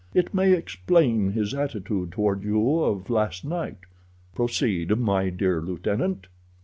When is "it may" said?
0.15-0.51